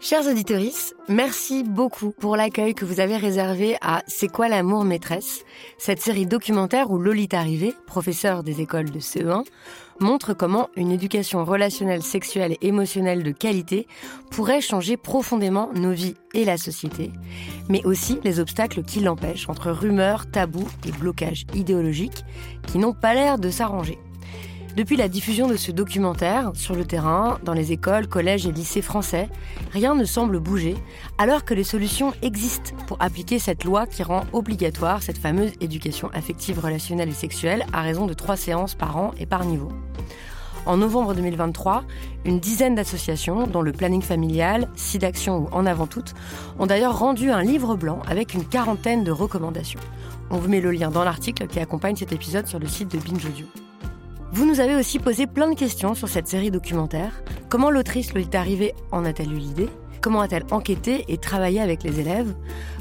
[0.00, 0.60] Chers auditeurs,
[1.08, 5.44] merci beaucoup pour l'accueil que vous avez réservé à C'est quoi l'amour maîtresse?
[5.78, 9.44] Cette série documentaire où Lolita Rivet, professeure des écoles de CE1,
[10.00, 13.86] montre comment une éducation relationnelle, sexuelle et émotionnelle de qualité
[14.32, 17.12] pourrait changer profondément nos vies et la société,
[17.68, 22.24] mais aussi les obstacles qui l'empêchent entre rumeurs, tabous et blocages idéologiques
[22.66, 23.98] qui n'ont pas l'air de s'arranger.
[24.76, 28.82] Depuis la diffusion de ce documentaire, sur le terrain, dans les écoles, collèges et lycées
[28.82, 29.28] français,
[29.72, 30.74] rien ne semble bouger,
[31.16, 36.10] alors que les solutions existent pour appliquer cette loi qui rend obligatoire cette fameuse éducation
[36.12, 39.68] affective, relationnelle et sexuelle à raison de trois séances par an et par niveau.
[40.66, 41.84] En novembre 2023,
[42.24, 46.14] une dizaine d'associations, dont le planning familial, SIDAction ou En avant toutes,
[46.58, 49.80] ont d'ailleurs rendu un livre blanc avec une quarantaine de recommandations.
[50.30, 52.98] On vous met le lien dans l'article qui accompagne cet épisode sur le site de
[52.98, 53.46] Binge Audio.
[54.34, 57.22] Vous nous avez aussi posé plein de questions sur cette série documentaire.
[57.48, 59.68] Comment l'autrice lui est arrivée en a-t-elle eu l'idée?
[60.00, 62.34] Comment a-t-elle enquêté et travaillé avec les élèves?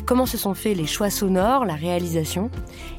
[0.07, 2.49] Comment se sont faits les choix sonores, la réalisation?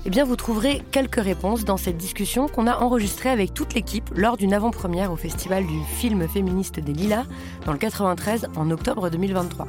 [0.07, 4.09] Eh bien, vous trouverez quelques réponses dans cette discussion qu'on a enregistrée avec toute l'équipe
[4.15, 7.25] lors d'une avant-première au Festival du film féministe des Lilas
[7.67, 9.67] dans le 93 en octobre 2023.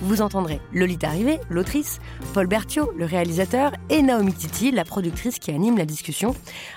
[0.00, 2.00] Vous entendrez Lolita Rivet, l'autrice,
[2.32, 6.34] Paul Berthiaud, le réalisateur, et Naomi Titi, la productrice qui anime la discussion,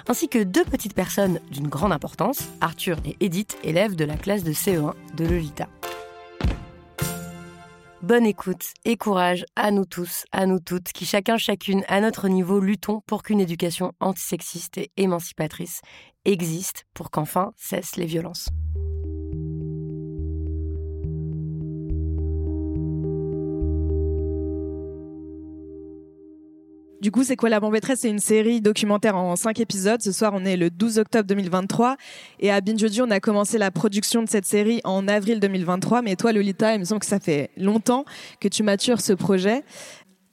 [0.07, 4.43] ainsi que deux petites personnes d'une grande importance, Arthur et Edith, élèves de la classe
[4.43, 5.67] de CE1 de Lolita.
[8.03, 12.29] Bonne écoute et courage à nous tous, à nous toutes, qui chacun chacune à notre
[12.29, 15.81] niveau luttons pour qu'une éducation antisexiste et émancipatrice
[16.23, 18.49] existe pour qu'enfin cessent les violences.
[26.99, 27.99] Du coup, c'est quoi la bombe maîtresse?
[27.99, 30.01] C'est une série documentaire en cinq épisodes.
[30.01, 31.95] Ce soir, on est le 12 octobre 2023
[32.39, 36.01] et à Binge on a commencé la production de cette série en avril 2023.
[36.01, 38.03] Mais toi, Lolita, il me semble que ça fait longtemps
[38.39, 39.63] que tu matures ce projet.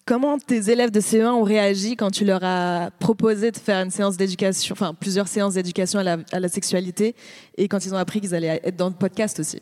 [0.06, 3.90] Comment tes élèves de CE1 ont réagi quand tu leur as proposé de faire une
[3.90, 7.14] séance d'éducation, enfin plusieurs séances d'éducation à la, à la sexualité
[7.56, 9.60] et quand ils ont appris qu'ils allaient être dans le podcast aussi?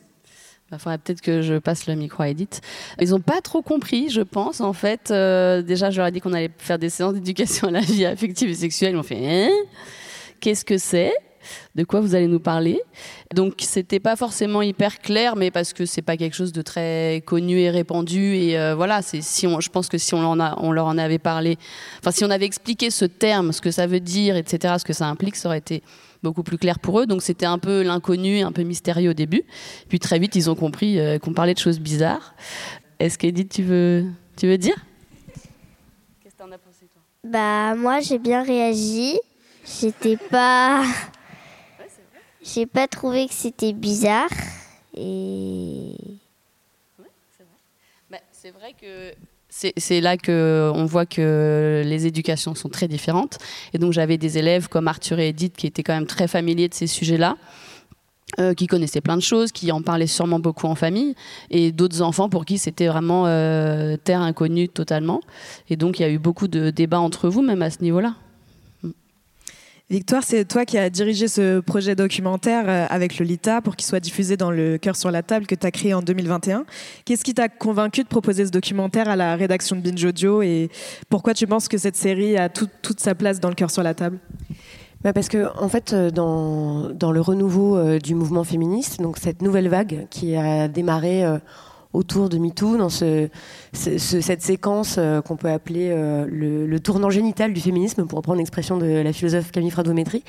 [0.72, 2.60] Il faudrait peut-être que je passe le micro à Edith.
[3.00, 4.60] Ils n'ont pas trop compris, je pense.
[4.60, 7.70] En fait, euh, déjà, je leur ai dit qu'on allait faire des séances d'éducation à
[7.70, 8.92] la vie affective et sexuelle.
[8.92, 9.50] Ils m'ont fait hein?
[10.40, 11.12] Qu'est-ce que c'est?
[11.74, 12.80] De quoi vous allez nous parler?
[13.34, 17.22] Donc c'était pas forcément hyper clair, mais parce que c'est pas quelque chose de très
[17.26, 18.36] connu et répandu.
[18.36, 20.98] Et euh, voilà, si on, je pense que si on, en a, on leur en
[20.98, 21.58] avait parlé,
[21.98, 24.92] enfin si on avait expliqué ce terme, ce que ça veut dire, etc., ce que
[24.92, 25.82] ça implique, ça aurait été
[26.22, 27.06] beaucoup plus clair pour eux.
[27.06, 29.42] Donc c'était un peu l'inconnu, un peu mystérieux au début.
[29.88, 32.34] Puis très vite, ils ont compris euh, qu'on parlait de choses bizarres.
[32.98, 34.06] Est-ce qu'Edith, tu veux,
[34.36, 34.76] tu veux dire?
[36.22, 37.02] Qu'est-ce que t'en as pensé, toi?
[37.24, 39.18] Bah, moi, j'ai bien réagi.
[39.64, 40.84] J'étais pas.
[42.42, 44.30] J'ai pas trouvé que c'était bizarre.
[44.96, 45.94] Et.
[47.36, 47.58] c'est vrai.
[48.10, 49.14] Bah, c'est vrai que
[49.52, 53.38] c'est là que on voit que les éducations sont très différentes.
[53.74, 56.68] Et donc j'avais des élèves comme Arthur et Edith qui étaient quand même très familiers
[56.68, 57.36] de ces sujets-là.
[58.40, 61.14] Euh, qui connaissaient plein de choses, qui en parlaient sûrement beaucoup en famille,
[61.50, 65.20] et d'autres enfants pour qui c'était vraiment euh, terre inconnue totalement.
[65.68, 68.14] Et donc il y a eu beaucoup de débats entre vous, même à ce niveau-là.
[69.92, 74.00] Victoire, c'est toi qui as dirigé ce projet documentaire euh, avec Lolita pour qu'il soit
[74.00, 76.64] diffusé dans le Cœur sur la table que tu as créé en 2021.
[77.04, 80.70] Qu'est-ce qui t'a convaincu de proposer ce documentaire à la rédaction de Binge Audio et
[81.10, 83.92] pourquoi tu penses que cette série a toute sa place dans le Cœur sur la
[83.92, 84.18] table?
[85.02, 89.42] Bah parce que en fait, euh, dans, le renouveau euh, du mouvement féministe, donc cette
[89.42, 91.22] nouvelle vague qui a démarré
[91.92, 93.28] autour de MeToo, dans ce,
[93.72, 98.78] cette séquence euh, qu'on peut appeler euh, le, tournant génital du féminisme, pour reprendre l'expression
[98.78, 100.24] de la philosophe Camille Fradométrie.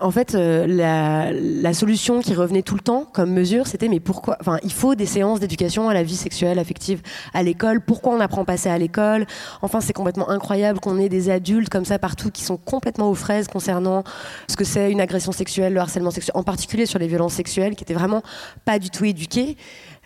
[0.00, 4.36] En fait, euh, la, solution qui revenait tout le temps comme mesure, c'était mais pourquoi
[4.40, 7.02] Enfin, il faut des séances d'éducation à la vie sexuelle, affective
[7.32, 7.80] à l'école.
[7.80, 9.26] Pourquoi on apprend pas ça à l'école?
[9.62, 13.14] Enfin, c'est complètement incroyable qu'on ait des adultes comme ça partout qui sont complètement aux
[13.14, 14.04] fraises concernant
[14.48, 17.74] ce que c'est une agression sexuelle, le harcèlement sexuel, en particulier sur les violences sexuelles,
[17.74, 18.22] qui étaient vraiment
[18.64, 19.56] pas du tout éduqués.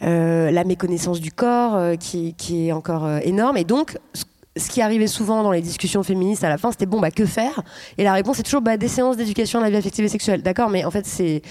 [0.03, 2.35] Euh, la méconnaissance du corps euh, qui,
[2.69, 3.57] est encore euh, énorme.
[3.57, 3.99] Et donc,
[4.57, 7.27] ce qui arrivait souvent dans les discussions féministes à la fin, c'était bon, bah que
[7.27, 7.63] faire?
[7.97, 10.43] Et la réponse est toujours bah, des séances d'éducation à la vie affective et sexuelle.
[10.43, 11.43] D'accord, mais en fait c'est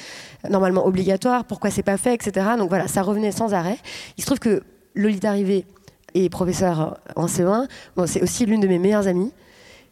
[0.49, 1.44] normalement obligatoire.
[1.44, 2.47] Pourquoi c'est pas fait, etc.
[2.57, 3.77] Donc voilà, ça revenait sans arrêt.
[4.17, 4.63] Il se trouve que
[4.95, 5.65] Lolita Rivet
[6.13, 7.67] est professeur en CE1.
[7.97, 9.31] Bon, c'est aussi l'une de mes meilleures amies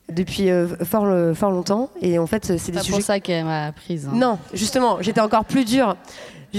[0.09, 1.89] depuis euh, fort, fort longtemps.
[2.01, 2.81] Et en fait, c'est des sujets.
[2.83, 4.07] C'est pour ça qu'elle m'a prise.
[4.07, 4.15] Hein.
[4.15, 5.95] Non, justement, j'étais encore plus dure.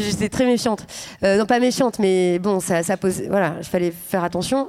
[0.03, 0.87] J'étais très méfiante.
[1.23, 3.23] Euh, non, pas méfiante, mais bon, ça, ça pose.
[3.29, 4.69] Voilà, il fallait faire attention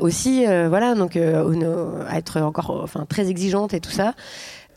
[0.00, 0.46] aussi.
[0.46, 4.14] Euh, voilà, donc à être encore, enfin, très exigeante et tout ça.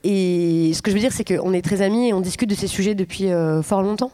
[0.09, 2.55] Et ce que je veux dire, c'est qu'on est très amis et on discute de
[2.55, 4.11] ces sujets depuis euh, fort longtemps.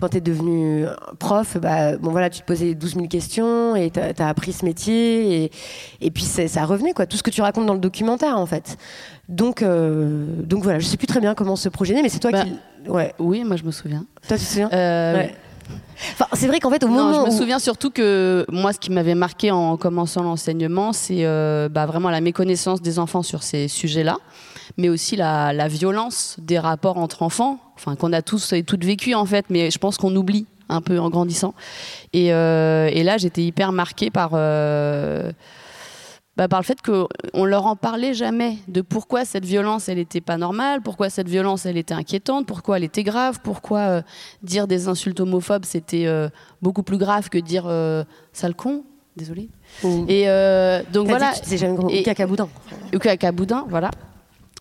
[0.00, 0.86] Quand tu es devenu
[1.18, 4.64] prof, bah, bon, voilà, tu te posais 12 000 questions et tu as, appris ce
[4.64, 5.44] métier.
[5.44, 5.50] Et,
[6.00, 8.78] et puis ça revenait, quoi, tout ce que tu racontes dans le documentaire, en fait.
[9.28, 12.20] Donc, euh, donc voilà, je sais plus très bien comment ce projet est mais c'est
[12.20, 12.88] toi bah, qui.
[12.88, 13.12] Ouais.
[13.18, 14.06] Oui, moi je me souviens.
[14.26, 15.34] Toi, tu te souviens euh, ouais.
[16.12, 18.78] Enfin, c'est vrai qu'en fait, au moment non, je me souviens surtout que moi, ce
[18.78, 21.24] qui m'avait marqué en commençant l'enseignement, c'est
[21.70, 24.16] bah, vraiment la méconnaissance des enfants sur ces sujets-là
[24.76, 29.14] mais aussi la, violence des rapports entre enfants, enfin qu'on a tous et toutes vécu
[29.14, 31.54] en fait, mais je pense qu'on oublie un peu en grandissant.
[32.12, 35.32] Et, euh, là, j'étais hyper marquée par euh,
[36.36, 40.20] bah, par le fait qu'on leur en parlait jamais de pourquoi cette violence elle était
[40.20, 44.02] pas normale, pourquoi cette violence elle était inquiétante, pourquoi elle était grave, pourquoi euh,
[44.42, 46.08] dire des insultes homophobes c'était
[46.62, 47.64] beaucoup plus grave que dire
[48.32, 48.84] sale con.
[49.16, 49.48] Désolée.
[50.08, 50.26] Et
[50.92, 51.32] donc voilà.
[51.34, 51.88] C'est jamais gros.
[51.88, 52.48] Ou cacaboudin.
[52.92, 53.90] Ou cacaboudin, voilà.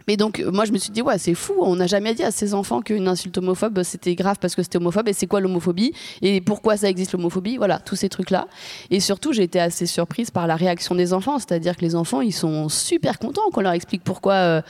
[0.07, 1.53] Mais donc, euh, moi, je me suis dit, ouais, c'est fou.
[1.59, 4.77] On n'a jamais dit à ces enfants qu'une insulte homophobe, c'était grave parce que c'était
[4.77, 5.07] homophobe.
[5.07, 5.93] Et c'est quoi l'homophobie?
[6.21, 7.57] Et pourquoi ça existe l'homophobie?
[7.57, 8.47] Voilà, tous ces trucs-là.
[8.89, 11.39] Et surtout, j'ai été assez surprise par la réaction des enfants.
[11.39, 14.33] C'est-à-dire que les enfants, ils sont super contents qu'on leur explique pourquoi.
[14.33, 14.61] Euh,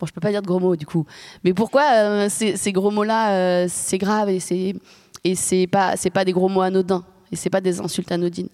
[0.00, 1.06] bon, je peux pas dire de gros mots, du coup.
[1.44, 4.74] Mais pourquoi euh, ces, gros mots-là, c'est grave et c'est.
[5.24, 8.48] Et c'est pas, c'est pas des gros mots anodins et c'est pas des insultes anodines.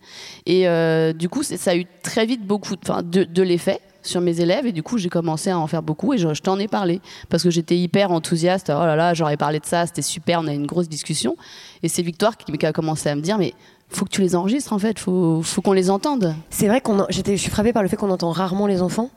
[0.45, 0.67] Et
[1.15, 4.73] du coup, ça a eu très vite beaucoup de, de l'effet sur mes élèves et
[4.73, 7.51] du coup j'ai commencé à en faire beaucoup et je, t'en ai parlé parce que
[7.51, 8.71] j'étais hyper enthousiaste.
[8.75, 11.37] Oh là là j'aurais parlé de ça c'était super on a eu une grosse discussion.
[11.83, 13.55] Et c'est Victoire qui, a commencé à me dire mais
[13.89, 16.35] faut que tu les enregistres en fait faut, faut qu'on les entende.
[16.51, 19.11] C'est vrai qu'on je suis frappée par le fait qu'on entend rarement les enfants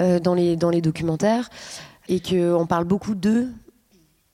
[0.00, 1.50] euh, dans les dans les documentaires
[2.08, 3.48] et qu'on parle beaucoup d'eux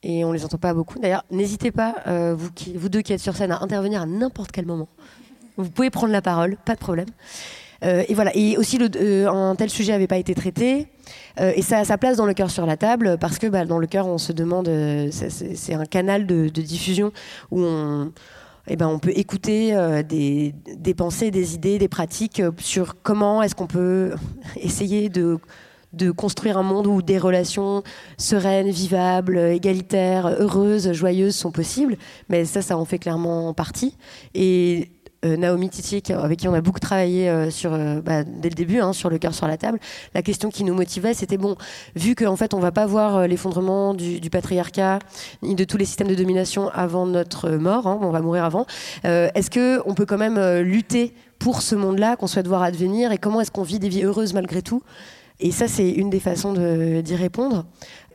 [0.03, 0.99] et on les entend pas beaucoup.
[0.99, 4.05] D'ailleurs n'hésitez pas euh, vous qui, vous deux qui êtes sur scène à intervenir à
[4.05, 4.87] n'importe quel moment.
[5.57, 7.07] Vous pouvez prendre la parole pas de problème
[7.83, 8.35] euh, et voilà.
[8.35, 10.87] Et aussi, euh, un tel sujet n'avait pas été traité.
[11.39, 13.65] Euh, et ça a sa place dans le cœur sur la table parce que bah,
[13.65, 14.69] dans le cœur, on se demande,
[15.11, 17.11] c'est un canal de, diffusion
[17.51, 18.11] où on,
[18.67, 19.75] eh ben, on peut écouter
[20.07, 24.13] des, pensées, des idées, des pratiques sur comment est-ce qu'on peut
[24.55, 25.37] essayer de,
[25.93, 27.83] de construire un monde où des relations
[28.17, 31.97] sereines, vivables, égalitaires, heureuses, joyeuses sont possibles.
[32.29, 33.95] Mais ça, ça en fait clairement partie.
[34.33, 34.89] Et
[35.25, 38.93] Naomi Titi, avec qui on a beaucoup travaillé euh, euh, bah, dès le début, hein,
[38.93, 39.79] sur le cœur sur la table.
[40.13, 41.55] La question qui nous motivait, c'était bon,
[41.95, 44.99] vu qu'en fait, on va pas voir l'effondrement du, patriarcat
[45.41, 48.65] ni de tous les systèmes de domination avant notre mort, hein, on va mourir avant.
[49.03, 53.17] est-ce que on peut quand même lutter pour ce monde-là qu'on souhaite voir advenir et
[53.17, 54.81] comment est-ce qu'on vit des vies heureuses malgré tout?
[55.39, 57.65] Et ça, c'est une des façons d'y répondre.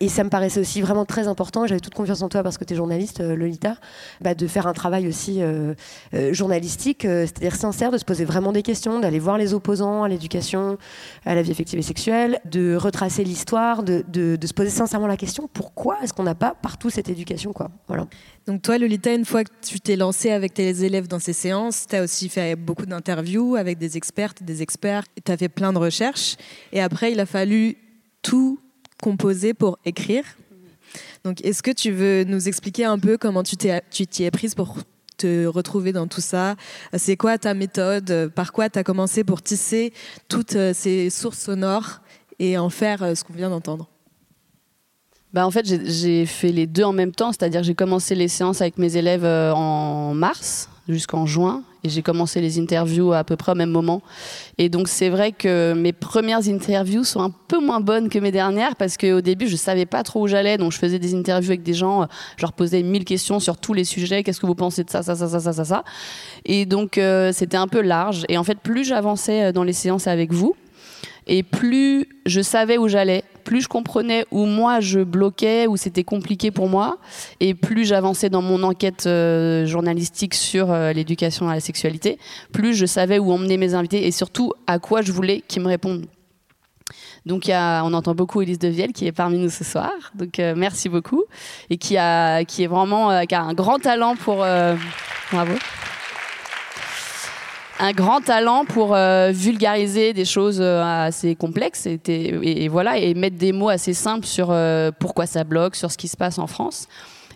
[0.03, 2.65] Et ça me paraissait aussi vraiment très important, j'avais toute confiance en toi parce que
[2.65, 3.77] tu es journaliste, euh, Lolita,
[4.23, 5.75] bah, de faire un travail aussi euh,
[6.15, 10.09] euh, journalistique, c'est-à-dire sincère, de se poser vraiment des questions, d'aller voir les opposants à
[10.09, 10.79] l'éducation,
[11.27, 14.03] à la vie affective et sexuelle, de retracer l'histoire, de,
[14.43, 17.53] se poser sincèrement la question pourquoi est-ce qu'on n'a pas partout cette éducation.
[17.87, 18.07] Voilà.
[18.47, 21.87] Donc toi, Lolita, une fois que tu t'es lancée avec tes élèves dans ces séances,
[21.87, 25.75] tu as aussi fait beaucoup d'interviews avec des expertes, des experts, tu as fait plein
[25.75, 26.37] de recherches,
[26.73, 27.77] et après, il a fallu
[28.23, 28.59] tout
[29.01, 30.25] composer pour écrire.
[31.25, 34.79] Donc, est-ce que tu veux nous expliquer un peu comment tu t'y es prise pour
[35.17, 36.57] te retrouver dans tout ça?
[36.95, 38.33] C'est quoi ta méthode?
[38.35, 39.93] Par quoi tu as commencé pour tisser
[40.29, 42.01] toutes euh, ces sources sonores
[42.39, 43.89] et en faire euh, ce qu'on vient d'entendre?
[45.33, 48.61] Bah en fait, j'ai fait les deux en même temps, c'est-à-dire j'ai commencé les séances
[48.61, 53.37] avec mes élèves euh, en mars jusqu'en juin et j'ai commencé les interviews à peu
[53.37, 54.03] près au même moment.
[54.59, 58.33] Et donc c'est vrai que mes premières interviews sont un peu moins bonnes que mes
[58.33, 61.51] dernières parce qu'au début je savais pas trop où j'allais, donc je faisais des interviews
[61.51, 62.07] avec des gens,
[62.37, 65.03] je leur posais mille questions sur tous les sujets, qu'est-ce que vous pensez de ça,
[65.03, 65.85] ça, ça, ça, ça, ça, ça?
[66.45, 68.25] Et donc euh, c'était un peu large.
[68.29, 70.55] Et en fait plus j'avançais euh, dans les séances avec vous,
[71.27, 76.05] et plus je savais où j'allais, plus je comprenais où moi je bloquais, où c'était
[76.05, 76.99] compliqué pour moi,
[77.41, 82.19] et plus j'avançais dans mon enquête euh, journalistique sur euh, l'éducation à la sexualité,
[82.53, 85.69] plus je savais où emmener mes invités et surtout à quoi je voulais qu'ils me
[85.69, 86.07] répondent.
[87.27, 90.89] Donc on entend beaucoup Elise Devielle qui est parmi nous ce soir, donc euh, merci
[90.89, 91.25] beaucoup,
[91.69, 94.37] et qui, a, qui est vraiment qui a un grand talent pour...
[94.37, 95.55] bravo.
[97.81, 103.37] Un grand talent pour euh, vulgariser des choses euh, assez complexes et, voilà et mettre
[103.37, 106.47] des mots assez simples sur euh, pourquoi ça bloque, sur ce qui se passe en
[106.47, 106.89] France.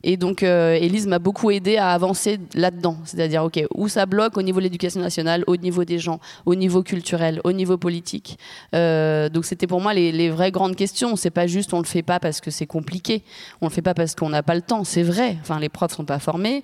[0.06, 2.98] Et donc, Elise m'a beaucoup aidé à avancer là-dedans.
[3.06, 6.54] C'est-à-dire, OK, où ça bloque au niveau de l'éducation nationale, au niveau des gens, au
[6.54, 8.38] niveau culturel, au niveau politique.
[8.74, 11.16] donc, c'était pour moi les, les, vraies grandes questions.
[11.16, 13.22] C'est pas juste on le fait pas parce que c'est compliqué.
[13.62, 14.84] On le fait pas parce qu'on n'a pas le temps.
[14.84, 15.38] C'est vrai.
[15.40, 16.62] Enfin, les profs sont pas formés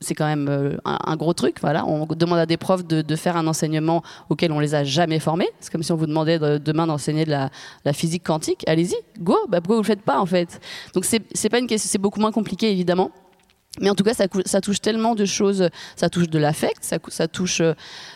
[0.00, 1.56] c'est quand même euh, un, gros truc.
[1.60, 5.18] Voilà, on demande à des profs de, faire un enseignement auquel on les a jamais
[5.18, 5.48] formés.
[5.60, 7.50] C'est comme si on vous demandait demain d'enseigner de la,
[7.92, 8.64] physique quantique.
[8.66, 9.36] Allez-y, go.
[9.48, 10.60] Bah, pourquoi vous le faites pas en fait?
[10.94, 13.10] Donc c'est pas une question, c'est beaucoup moins compliqué évidemment.
[13.78, 15.68] Mais en tout cas, ça, touche tellement de choses.
[15.94, 17.74] Ça touche de l'affect, ça, touche euh,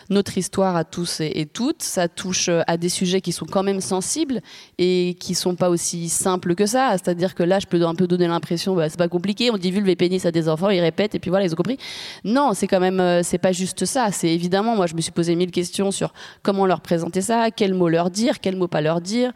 [0.09, 3.63] notre histoire à tous et, toutes, ça touche euh, à des sujets qui sont quand
[3.63, 4.41] même sensibles
[4.77, 6.91] et qui sont pas aussi simples que ça.
[6.91, 9.71] C'est-à-dire que là, je peux un peu donner l'impression, bah, c'est pas compliqué, on dit
[9.71, 11.77] vulve et pénis à des enfants, ils répètent et puis voilà, ils ont compris.
[12.25, 14.09] Non, c'est quand même, euh, c'est pas juste ça.
[14.11, 17.73] C'est évidemment, moi, je me suis posé mille questions sur comment leur présenter ça, quels
[17.73, 19.31] mots leur dire, quels mots pas leur dire.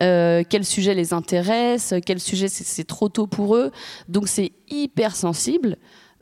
[0.00, 3.70] Euh, quel sujet les intéresse, quel sujet c'est trop tôt pour eux.
[4.08, 5.76] Donc c'est hyper sensible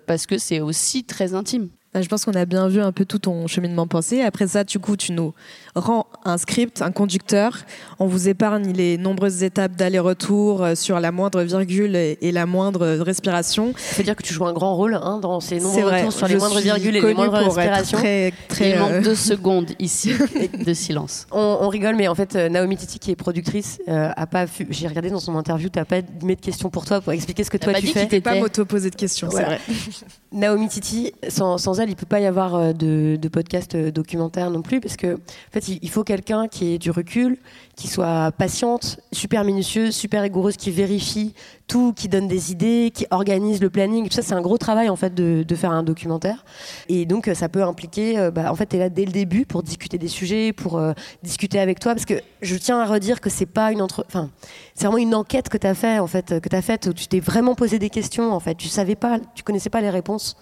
[0.06, 1.70] parce que c'est aussi très intime.
[1.92, 4.22] Bah, je pense qu'on a bien vu un peu tout ton cheminement pensé.
[4.22, 5.34] Après ça, du coup, tu nous
[5.74, 7.58] rends un script, un conducteur.
[7.98, 12.86] On vous épargne les nombreuses étapes d'aller-retour euh, sur la moindre virgule et la moindre
[13.00, 13.72] respiration.
[13.76, 16.28] Ça veut dire que tu joues un grand rôle hein, dans ces nombreux retours sur
[16.28, 17.98] les moindres virgules et les moindres respirations.
[17.98, 20.12] Très, très, Il manque euh, deux secondes ici
[20.66, 21.26] de silence.
[21.30, 24.66] On, rigole, mais en fait, euh, Naomi Titi, qui est productrice, a pas vu.
[24.70, 27.44] J'ai regardé dans son interview, tu n'as pas mis de questions pour toi pour expliquer
[27.44, 28.08] ce que toi tu dit fais.
[28.08, 29.60] Tu pas m'auto-poser de questions, c'est vrai.
[30.32, 33.90] Naomi Titi, sans, sans il ne peut pas y avoir euh, de, de podcast euh,
[33.90, 37.38] documentaire non plus, parce que en fait, il faut quelqu'un qui ait du recul,
[37.74, 41.32] qui soit patiente, super minutieuse, super rigoureuse, qui vérifie
[41.66, 44.06] tout, qui donne des idées, qui organise le planning.
[44.10, 46.44] Tout ça, c'est un gros travail en fait de, faire un documentaire.
[46.90, 49.46] Et donc, ça peut impliquer, euh, bah, en fait, tu es là dès le début
[49.46, 50.82] pour discuter des sujets, pour
[51.22, 54.28] discuter avec toi, parce que je tiens à redire que c'est pas une entre, enfin,
[54.74, 56.92] c'est vraiment une enquête que tu as fait en fait, que tu as faite où
[56.92, 58.54] tu t'es vraiment posé des questions en fait.
[58.54, 60.36] Tu savais pas, tu connaissais pas les réponses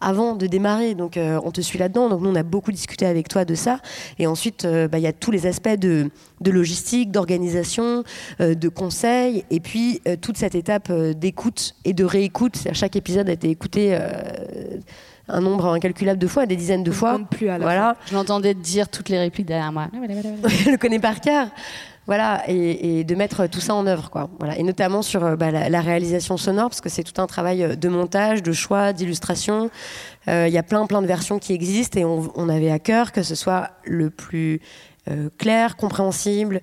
[0.00, 0.94] avant de démarrer.
[0.94, 2.08] Donc euh, on te suit là-dedans.
[2.08, 3.80] Donc nous on a beaucoup discuté avec toi de ça.
[4.18, 6.10] Et ensuite euh, bah, il y a tous les aspects de,
[6.44, 8.04] logistique, d'organisation,
[8.40, 12.56] euh, de conseil, et puis toute cette étape d'écoute et de réécoute.
[12.72, 13.98] Chaque épisode a été écouté
[15.28, 17.20] un nombre incalculable de fois, des dizaines de fois.
[17.30, 17.96] Plus à voilà.
[18.06, 19.88] Je l'entendais dire toutes les répliques derrière moi.
[20.48, 21.48] Je le connais par cœur.
[22.08, 24.30] Voilà, et, de mettre tout ça en œuvre, quoi.
[24.38, 27.62] Voilà, et notamment sur euh, bah, la, réalisation sonore, parce que c'est tout un travail
[27.62, 29.70] euh, de montage, de choix, d'illustration.
[30.26, 33.12] Euh, il y a plein, plein de versions qui existent, et on, avait à cœur
[33.12, 34.62] que ce soit le plus
[35.38, 36.60] clair, compréhensible,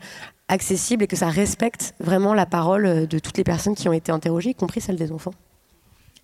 [0.48, 4.12] accessible, et que ça respecte vraiment la parole de toutes les personnes qui ont été
[4.12, 5.34] interrogées, y compris celle des enfants.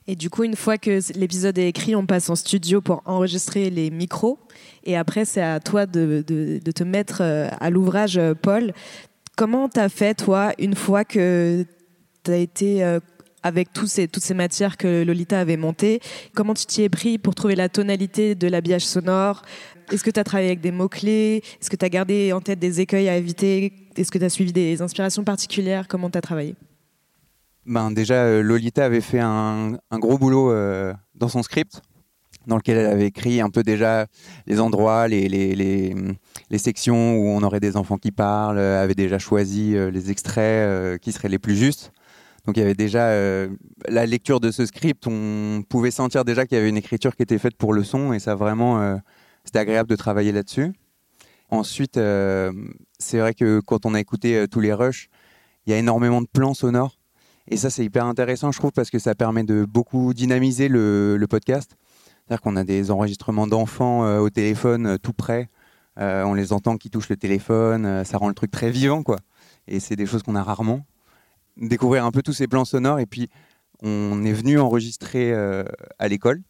[0.07, 3.69] Et du coup, une fois que l'épisode est écrit, on passe en studio pour enregistrer
[3.71, 4.37] les micros.
[4.83, 8.73] Et après, c'est à toi de, de, te mettre à l'ouvrage, Paul.
[9.37, 11.65] Comment t'as fait, toi, une fois que
[12.23, 12.99] t'as été euh,
[13.43, 15.99] avec toutes ces matières que Lolita avait montées,
[16.35, 19.41] comment tu t'y es pris pour trouver la tonalité de l'habillage sonore?
[19.91, 21.43] Est-ce que tu as travaillé avec des mots-clés?
[21.59, 23.73] Est-ce que tu as gardé en tête des écueils à éviter?
[23.97, 25.87] Est-ce que tu as suivi des inspirations particulières?
[25.87, 26.55] Comment tu as travaillé?
[27.65, 31.81] Ben, Déjà, euh, Lolita avait fait un, gros boulot euh, dans son script
[32.47, 34.07] dans lequel elle avait écrit un peu déjà
[34.47, 38.95] les endroits, les, les, les, sections où on aurait des enfants qui parlent, euh, avait
[38.95, 41.91] déjà choisi euh, les extraits euh, qui seraient les plus justes.
[42.45, 43.11] Donc il y avait déjà
[43.87, 47.21] la lecture de ce script, on pouvait sentir déjà qu'il y avait une écriture qui
[47.21, 48.99] était faite pour le son et ça vraiment,
[49.45, 50.73] c'était agréable de travailler là-dessus.
[51.51, 51.99] Ensuite,
[52.97, 55.09] c'est vrai que quand on a écouté tous les rushs,
[55.67, 56.97] il y a énormément de plans sonores
[57.47, 61.23] et ça c'est hyper intéressant je trouve parce que ça permet de beaucoup dynamiser le
[61.29, 61.75] podcast
[62.31, 65.49] c'est-à-dire qu'on a des enregistrements d'enfants euh, au téléphone euh, tout près.
[65.99, 68.05] Euh, on les entend qui touchent le téléphone.
[68.05, 69.17] ça rend le truc très vivant, quoi.
[69.67, 70.85] Et c'est des choses qu'on a rarement.
[71.57, 72.99] Découvrir un peu tous ces plans sonores.
[72.99, 73.29] Et puis,
[73.83, 75.33] on est venu enregistrer
[75.99, 76.41] à l'école.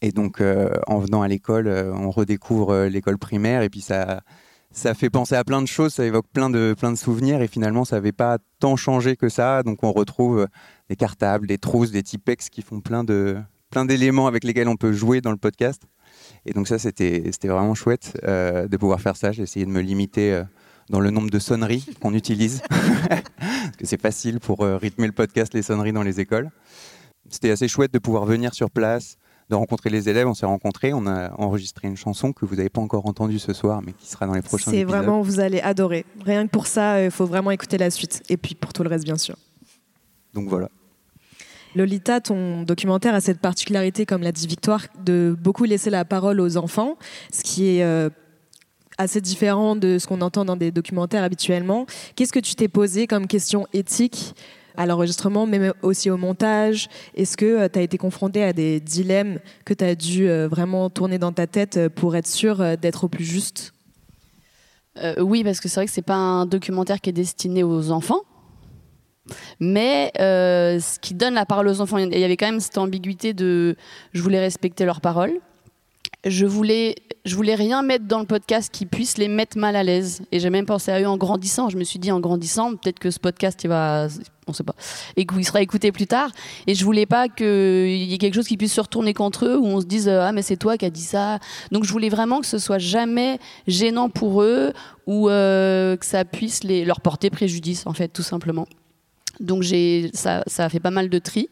[0.00, 0.42] Et donc,
[0.86, 3.60] en venant à l'école, on redécouvre l'école primaire.
[3.60, 4.22] Et puis, ça,
[4.70, 7.42] ça fait penser à plein de choses, ça évoque plein de, plein de souvenirs.
[7.42, 9.62] Et finalement, ça n'avait pas tant changé que ça.
[9.62, 10.48] Donc, on retrouve
[10.88, 13.36] des cartables, des trousses, des Tipex qui font plein de,
[13.70, 15.82] plein d'éléments avec lesquels on peut jouer dans le podcast.
[16.44, 19.32] Et donc ça, c'était vraiment chouette euh, de pouvoir faire ça.
[19.32, 20.44] J'ai essayé de me limiter euh,
[20.90, 25.12] dans le nombre de sonneries qu'on utilise, parce que c'est facile pour euh, rythmer le
[25.12, 26.50] podcast, les sonneries dans les écoles.
[27.28, 29.16] C'était assez chouette de pouvoir venir sur place,
[29.50, 30.28] de rencontrer les élèves.
[30.28, 33.52] On s'est rencontrés, on a enregistré une chanson que vous n'avez pas encore entendue ce
[33.52, 34.88] soir, mais qui sera dans les prochains épisodes.
[34.88, 36.04] C'est vraiment, vous allez adorer.
[36.24, 38.22] Rien que pour ça, il faut vraiment écouter la suite.
[38.28, 39.36] Et puis pour tout le reste, bien sûr.
[40.34, 40.68] Donc voilà.
[41.76, 46.40] Lolita, ton documentaire a cette particularité, comme l'a dit Victoire, de beaucoup laisser la parole
[46.40, 46.96] aux enfants,
[47.30, 48.08] ce qui est euh,
[48.96, 51.84] assez différent de ce qu'on entend dans des documentaires habituellement.
[52.14, 54.34] Qu'est-ce que tu t'es posé comme question éthique
[54.78, 56.88] à l'enregistrement, mais aussi au montage?
[57.14, 60.48] Est-ce que euh, tu as été confronté à des dilemmes que tu as dû euh,
[60.48, 63.74] vraiment tourner dans ta tête pour être sûr d'être au plus juste?
[65.18, 68.22] Oui, parce que c'est vrai que c'est pas un documentaire qui est destiné aux enfants.
[69.60, 72.78] Mais euh, ce qui donne la parole aux enfants, il y avait quand même cette
[72.78, 73.76] ambiguïté de
[74.12, 75.40] je voulais respecter leurs paroles.
[76.24, 79.84] Je voulais, je voulais rien mettre dans le podcast qui puisse les mettre mal à
[79.84, 80.22] l'aise.
[80.32, 81.68] Et j'ai même pensé à eux en grandissant.
[81.68, 84.08] Je me suis dit en grandissant, peut-être que ce podcast, il va,
[84.48, 84.74] on sait pas,
[85.16, 86.30] et qu'il sera écouté plus tard.
[86.66, 89.56] Et je voulais pas qu'il y ait quelque chose qui puisse se retourner contre eux,
[89.56, 91.38] où on se dise ah mais c'est toi qui as dit ça.
[91.70, 94.72] Donc je voulais vraiment que ce soit jamais gênant pour eux
[95.06, 98.66] ou euh, que ça puisse leur porter préjudice en fait, tout simplement.
[99.40, 101.48] Donc j'ai ça, ça fait pas mal de tri.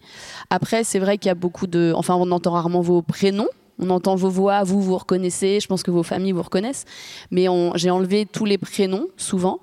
[0.51, 1.93] Après, c'est vrai qu'il y a beaucoup de.
[1.97, 3.49] Enfin, on entend rarement vos prénoms.
[3.81, 6.85] On entend vos voix, vous vous reconnaissez, je pense que vos familles vous reconnaissent,
[7.33, 9.59] mais j'ai enlevé tous les prénoms souvent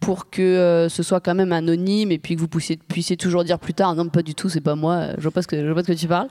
[0.00, 3.58] pour que euh, ce soit quand même anonyme et puis que vous puissiez, toujours dire
[3.58, 5.64] plus tard non pas du tout c'est pas moi, je vois pas ce que je
[5.64, 6.28] vois pas ce que tu parles.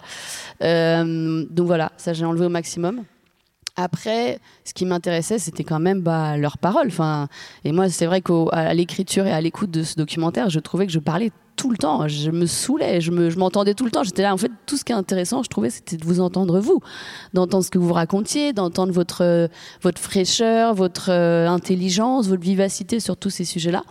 [0.61, 3.03] Euh, donc voilà, ça j'ai enlevé au maximum.
[3.75, 6.87] Après, ce qui m'intéressait, c'était quand même bah, leurs paroles.
[6.87, 7.27] Enfin,
[7.63, 10.91] et moi, c'est vrai qu'à l'écriture et à l'écoute de ce documentaire, je trouvais que
[10.91, 12.07] je parlais tout le temps.
[12.07, 14.03] Je me saoulais, je m'entendais me, tout le temps.
[14.03, 16.59] J'étais là, en fait, tout ce qui est intéressant, je trouvais, c'était de vous entendre
[16.59, 16.81] vous,
[17.33, 19.49] d'entendre ce que vous racontiez, d'entendre votre,
[19.81, 23.83] votre fraîcheur, votre euh, intelligence, votre vivacité sur tous ces sujets-là.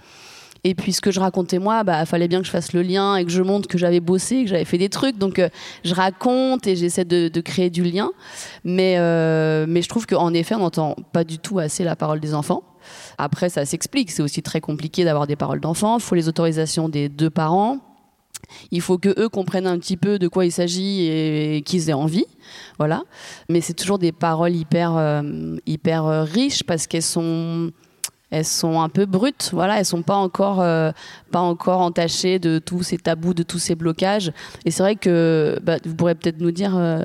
[0.65, 3.17] Et puis ce que je racontais moi, bah fallait bien que je fasse le lien
[3.17, 5.19] et que je montre que j'avais bossé, que j'avais fait des trucs.
[5.19, 5.49] Donc euh,
[5.85, 8.11] je raconte et j'essaie de, créer du lien.
[8.63, 12.21] Mais euh, mais je trouve qu'en effet, on n'entend pas du tout assez la parole
[12.21, 12.63] des enfants.
[13.19, 14.11] Après, ça s'explique.
[14.13, 15.99] C'est aussi très compliqué d'avoir des paroles d'enfants.
[15.99, 17.79] Il faut les autorisations des deux parents.
[18.71, 21.95] Il faut que eux comprennent un petit peu de quoi il s'agit et qu'ils aient
[21.95, 22.27] envie,
[22.77, 23.05] voilà.
[23.49, 27.71] Mais c'est toujours des paroles hyper euh, hyper riches parce qu'elles sont
[28.33, 30.91] elles sont un peu brutes, voilà, elles sont pas encore, euh,
[31.31, 34.33] pas encore entachées de tous ces tabous, de tous ces blocages.
[34.65, 37.03] Et c'est vrai que bah, vous pourrez peut-être nous dire, euh,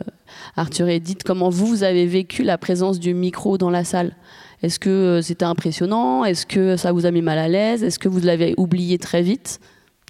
[0.55, 4.15] Arthur et Edith, comment vous, avez vécu la présence du micro dans la salle
[4.63, 6.23] Est-ce que euh, c'était impressionnant?
[6.23, 7.83] Est-ce que ça vous a mis mal à l'aise?
[7.83, 9.59] Est-ce que vous l'avez oublié très vite?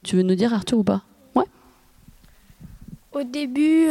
[0.03, 1.01] Tu veux nous dire, Arthur, ou pas?
[1.33, 1.45] Ouais.
[3.13, 3.87] Au début.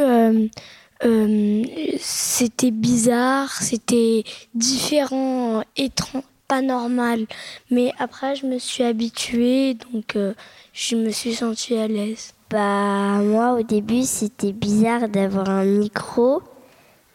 [1.98, 4.22] c'était bizarre, c'était
[4.54, 7.26] différent, étrange, pas normal.
[7.70, 10.35] Mais après, je me suis habituée, donc euh,
[10.72, 12.32] je me suis sentie à l'aise.
[12.50, 16.42] Bah, moi, au début, c'était bizarre d'avoir un micro.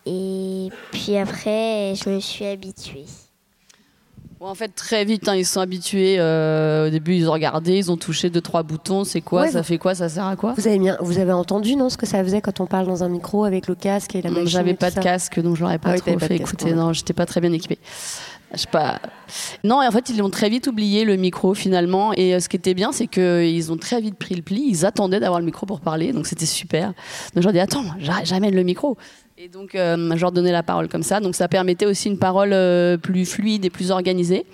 [0.05, 3.05] Et puis après, je me suis habituée.
[4.49, 6.15] En fait, très vite, hein, ils se sont habitués.
[6.19, 9.03] Euh, au début, ils ont regardé, ils ont touché deux, trois boutons.
[9.03, 10.53] C'est quoi Ça fait quoi Ça sert à quoi?
[10.57, 13.03] Vous avez, bien, vous avez entendu, non, ce que ça faisait quand on parle dans
[13.03, 15.77] un micro avec le casque et la machine J'avais pas de casque, donc je l'aurais
[15.77, 16.73] pas ah trop fait écouter.
[16.73, 17.79] Non, j'étais pas très bien équipée.
[18.53, 18.99] Je sais pas.
[19.63, 22.11] Non, en fait, ils ont très vite oublié le micro finalement.
[22.13, 24.65] Et euh, ce qui était bien, c'est qu'ils ont très vite pris le pli.
[24.67, 26.87] Ils attendaient d'avoir le micro pour parler, donc c'était super.
[26.87, 27.85] Donc je leur dis attends,
[28.23, 28.97] j'amène le micro.
[29.43, 31.19] Et donc euh, je leur donnais la parole comme ça.
[31.19, 34.45] Donc ça permettait aussi une parole euh, plus fluide et plus organisée.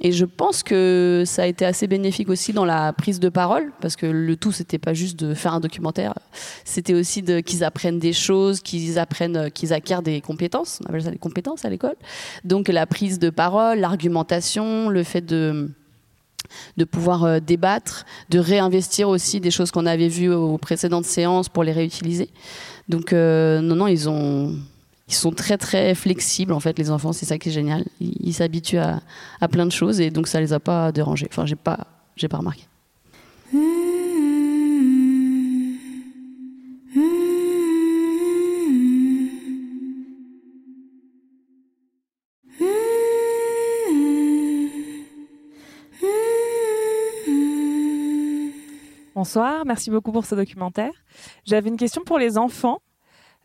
[0.00, 3.72] Et je pense que ça a été assez bénéfique aussi dans la prise de parole,
[3.80, 6.14] parce que le tout, c'était pas juste de faire un documentaire,
[6.64, 10.78] c'était aussi qu'ils apprennent des choses, qu'ils apprennent, qu'ils acquièrent des compétences.
[10.84, 11.96] On appelle ça des compétences à l'école.
[12.44, 15.68] Donc la prise de parole, l'argumentation, le fait de
[16.76, 21.48] de pouvoir euh, débattre, de réinvestir aussi des choses qu'on avait vues aux précédentes séances
[21.48, 22.30] pour les réutiliser.
[22.88, 24.54] Donc euh, non, non, ils ont
[25.08, 27.84] ils sont très très flexibles en fait les enfants c'est ça qui est génial.
[28.00, 29.00] Ils s'habituent à,
[29.50, 31.28] plein de choses et donc ça les a pas dérangés.
[31.30, 32.64] Enfin j'ai pas j'ai pas remarqué
[49.18, 50.92] Bonsoir, merci beaucoup pour ce documentaire.
[51.44, 52.78] J'avais une question pour les enfants.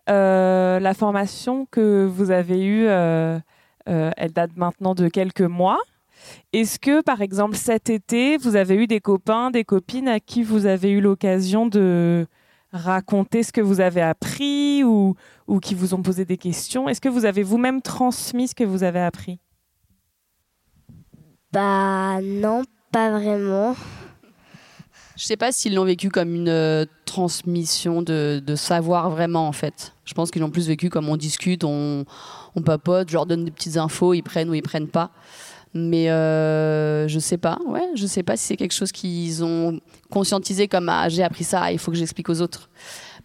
[0.07, 3.39] Euh, la formation que vous avez eue, euh,
[3.89, 5.79] euh, elle date maintenant de quelques mois.
[6.53, 10.43] Est-ce que, par exemple, cet été, vous avez eu des copains, des copines à qui
[10.43, 12.27] vous avez eu l'occasion de
[12.71, 15.15] raconter ce que vous avez appris ou,
[15.47, 16.87] ou qui vous ont posé des questions?
[16.87, 19.39] Est-ce que vous avez vous-même transmis ce que vous avez appris?
[21.51, 23.73] Bah non, pas vraiment.
[25.23, 29.93] Je sais pas s'ils l'ont vécu comme une euh, transmission de, savoir vraiment en fait.
[30.03, 32.03] Je pense qu'ils l'ont plus vécu comme on discute, on,
[32.65, 35.11] papote, je leur donne des petites infos, ils prennent ou ils prennent pas.
[35.73, 39.79] Mais euh, je sais pas, ouais, je sais pas si c'est quelque chose qu'ils ont
[40.11, 42.69] conscientisé comme ah, j'ai appris ça, il faut que j'explique aux autres.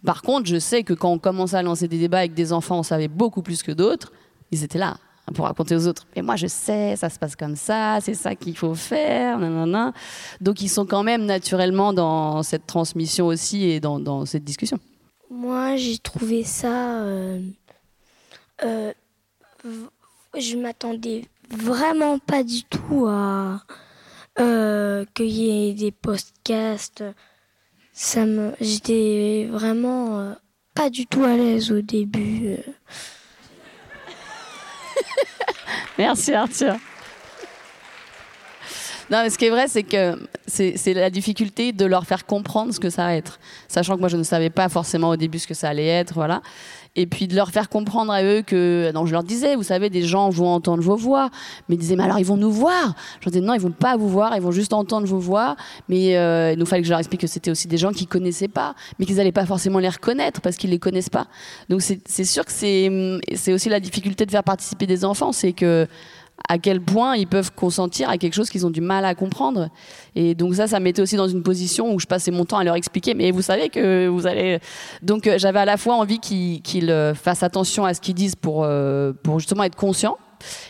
[0.05, 2.79] Par contre, je sais que quand on commençait à lancer des débats avec des enfants,
[2.79, 4.13] on savait beaucoup plus que d'autres.
[4.51, 4.95] Ils étaient là
[5.33, 6.05] pour raconter aux autres.
[6.15, 9.37] Mais moi, je sais, ça se passe comme ça, c'est ça qu'il faut faire.
[9.39, 9.93] Nanana.
[10.41, 14.79] Donc, ils sont quand même naturellement dans cette transmission aussi et dans, cette discussion.
[15.29, 17.01] Moi, j'ai trouvé ça.
[17.01, 17.39] Euh,
[18.63, 18.91] euh,
[20.37, 23.61] je m'attendais vraiment pas du tout à
[24.39, 27.03] euh, qu'il y ait des podcasts.
[27.93, 30.33] Ça me, j'étais vraiment
[30.73, 32.57] pas du tout à l'aise au début.
[35.99, 36.77] Merci Arthur.
[39.09, 42.73] Non, mais ce qui est vrai, c'est que c'est la difficulté de leur faire comprendre
[42.73, 43.37] ce que ça va être.
[43.67, 46.13] Sachant que moi, je ne savais pas forcément au début ce que ça allait être,
[46.13, 46.41] voilà.
[46.95, 49.89] Et puis de leur faire comprendre à eux que, non, je leur disais, vous savez,
[49.89, 51.29] des gens vont entendre vos voix.
[51.67, 52.95] Mais ils disaient, mais alors ils vont nous voir?
[53.21, 55.55] Je disais, non, ils vont pas vous voir, ils vont juste entendre vos voix.
[55.87, 58.07] Mais euh, il nous fallait que je leur explique que c'était aussi des gens qui
[58.07, 61.27] connaissaient pas, mais qu'ils n'allaient pas forcément les reconnaître parce qu'ils les connaissent pas.
[61.69, 65.87] Donc c'est sûr que c'est aussi la difficulté de faire participer des enfants, c'est que
[66.47, 69.69] à quel point ils peuvent consentir à quelque chose qu'ils ont du mal à comprendre.
[70.15, 72.63] Et donc ça, ça m'était aussi dans une position où je passais mon temps à
[72.63, 74.59] leur expliquer, mais vous savez que vous allez...
[75.01, 78.35] Donc euh, j'avais à la fois envie qu'ils euh, fassent attention à ce qu'ils disent
[78.35, 80.17] pour, euh, pour justement être conscients,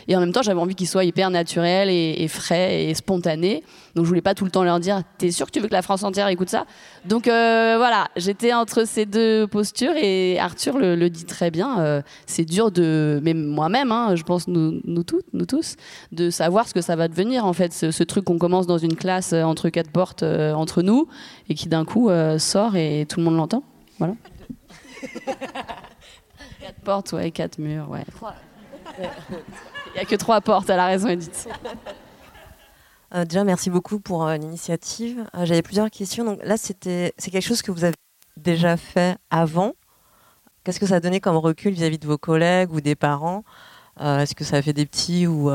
[0.08, 3.62] et en même temps, j'avais envie qu'ils soient hyper naturels et, frais et spontanés.
[3.94, 5.72] Donc je voulais pas tout le temps leur dire T'es sûr que tu veux que
[5.72, 6.64] la France entière écoute ça?
[7.04, 11.80] Donc euh, voilà, j'étais entre ces deux postures et Arthur le, dit très bien.
[11.80, 15.76] Euh, c'est dur de, même moi-même, hein, je pense nous, nous, nous tous,
[16.12, 18.96] de savoir ce que ça va devenir en fait, ce, truc qu'on commence dans une
[18.96, 21.08] classe euh, entre quatre portes entre nous
[21.48, 23.62] et qui d'un coup sort et tout le monde l'entend.
[23.98, 24.14] Voilà.
[26.60, 28.04] quatre portes, ouais, quatre murs, ouais.
[29.00, 31.48] Il n'y a que trois portes, à la raison, Edith.
[33.14, 35.24] Euh, déjà, merci beaucoup pour euh, l'initiative.
[35.34, 36.24] Euh, j'avais plusieurs questions.
[36.24, 37.96] Donc là, c'était, c'est quelque chose que vous avez
[38.36, 39.72] déjà fait avant.
[40.62, 43.44] Qu'est-ce que ça a donné comme recul vis-à-vis de vos collègues ou des parents?
[43.98, 45.50] Est-ce que ça a fait des petits ou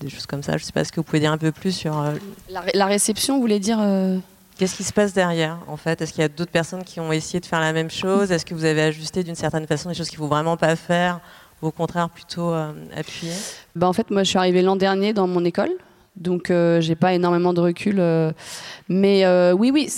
[0.00, 0.56] des choses comme ça?
[0.56, 0.80] Je ne sais pas.
[0.80, 2.02] Est-ce que vous pouvez dire un peu plus sur
[2.48, 3.78] la, la, réception Vous voulez dire
[4.58, 6.00] Qu'est-ce qui se passe derrière en fait?
[6.00, 8.32] Est-ce qu'il y a d'autres personnes qui ont essayé de faire la même chose?
[8.32, 10.74] Est-ce que vous avez ajusté d'une certaine façon des choses qu'il ne faut vraiment pas
[10.74, 11.20] faire?
[11.62, 13.32] Au contraire plutôt euh, appuyé
[13.74, 15.70] bah, En fait, moi, je suis arrivée l'an dernier dans mon école.
[16.16, 17.96] Donc, euh, j'ai pas énormément de recul.
[17.98, 18.32] Euh.
[18.88, 19.88] mais oui, oui,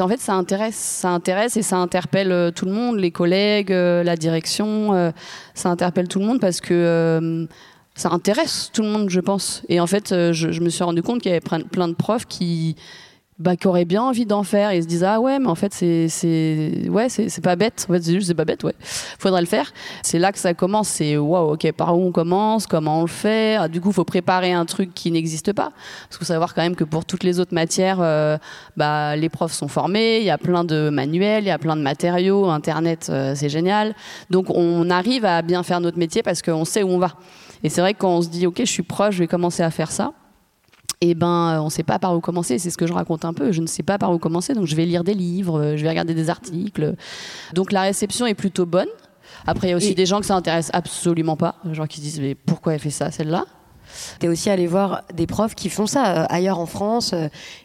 [0.00, 4.16] en fait, ça intéresse, ça intéresse et ça interpelle tout le monde, les collègues, la
[4.16, 5.12] direction.
[5.54, 7.46] ça interpelle tout le monde parce que
[7.94, 9.62] ça intéresse tout le monde, je pense.
[9.68, 12.26] Et en fait, je, je me suis rendu compte qu'il y avait plein de profs
[12.26, 12.74] qui
[13.38, 14.72] bah, qui auraient bien envie d'en faire.
[14.72, 17.86] Et se disent ah ouais mais en fait c'est c'est ouais c'est pas bête.
[17.88, 18.74] En fait c'est juste c'est pas bête ouais.
[18.80, 19.72] Faudrait le faire.
[20.02, 20.88] C'est là que ça commence.
[20.88, 22.66] C'est waouh ok par où on commence?
[22.66, 23.56] Comment on le fait?
[23.56, 25.70] Ah, du coup faut préparer un truc qui n'existe pas.
[25.70, 28.38] Parce qu'il faut savoir quand même que pour toutes les autres matières euh,
[28.76, 30.18] bah les profs sont formés.
[30.18, 32.46] Il y a plein de manuels il y a plein de matériaux.
[32.46, 33.94] Internet euh, c'est génial.
[34.30, 37.12] Donc on arrive à bien faire notre métier parce qu'on sait où on va.
[37.62, 39.62] Et c'est vrai que quand on se dit ok je suis proche je vais commencer
[39.62, 40.12] à faire ça
[41.00, 42.58] et eh ben euh, on ne sait pas par où commencer.
[42.58, 43.52] C'est ce que je raconte un peu.
[43.52, 45.82] Je ne sais pas par où commencer, donc je vais lire des livres, euh, je
[45.84, 46.96] vais regarder des articles.
[47.54, 48.88] Donc la réception est plutôt bonne.
[49.46, 52.02] Après, il y a aussi des gens que ça intéresse absolument pas, gens qui se
[52.02, 53.44] disent mais pourquoi elle fait ça celle-là?
[54.18, 56.24] Tu es aussi allé voir des profs qui font ça.
[56.24, 57.14] Euh, ailleurs en France,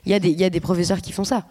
[0.06, 1.46] il y, y, a des professeurs qui font ça.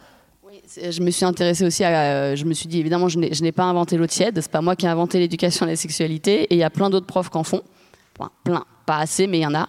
[0.46, 2.36] Oui, je me suis intéressée aussi à.
[2.36, 4.40] je me suis dit, évidemment, je n'ai pas inventé l'eau tiède.
[4.40, 6.44] C'est pas moi qui ai inventé l'éducation à la sexualité.
[6.44, 7.62] Et il y a plein d'autres profs qui en font.
[8.44, 9.68] plein pas assez, mais il y en a.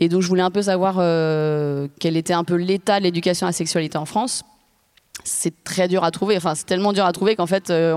[0.00, 3.46] Et donc je voulais un peu savoir euh, quel était un peu l'état de l'éducation
[3.46, 4.42] à la sexualité en France.
[5.24, 6.36] C'est très dur à trouver.
[6.36, 7.94] Enfin, c'est tellement dur à trouver qu'en fait, euh,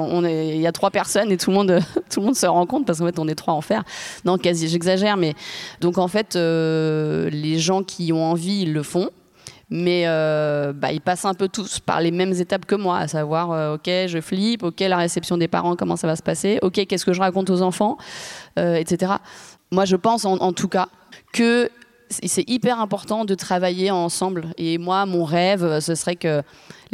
[0.53, 2.85] il y a trois personnes et tout le monde, tout le monde se rend compte
[2.85, 3.83] parce qu'en fait, on est trois à en faire.
[4.25, 5.33] Non, quasi, j'exagère, mais
[5.81, 9.09] donc en fait, euh, les gens qui ont envie, ils le font
[9.71, 13.73] mais bah, ils passent un peu tous par les mêmes étapes que moi, à savoir,
[13.73, 17.03] ok, je flippe, ok, la réception des parents, comment ça va se passer, ok, qu'est-ce
[17.03, 17.97] que je raconte aux enfants,
[18.57, 19.13] etc.
[19.75, 20.87] Moi, je pense en, tout cas
[21.33, 21.69] que
[22.09, 24.47] c'est hyper important de travailler ensemble.
[24.57, 26.43] Et moi, mon rêve, ce serait que